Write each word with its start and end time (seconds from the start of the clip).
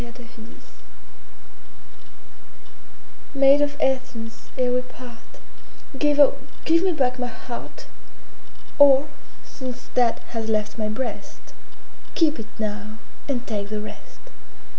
Maid 0.03 0.07
of 0.07 0.19
Athens 0.19 0.63
MAID 3.35 3.61
of 3.61 3.75
Athens, 3.79 4.49
ere 4.57 4.71
we 4.73 4.81
part, 4.81 5.37
Give, 5.95 6.19
oh, 6.19 6.39
give 6.65 6.81
me 6.83 6.91
back 6.91 7.19
my 7.19 7.27
heart! 7.27 7.85
Or, 8.79 9.07
since 9.43 9.89
that 9.93 10.17
has 10.29 10.49
left 10.49 10.79
my 10.79 10.89
breast, 10.89 11.53
Keep 12.15 12.39
it 12.39 12.47
now, 12.57 12.97
and 13.29 13.45
take 13.45 13.69
the 13.69 13.79
rest! 13.79 14.21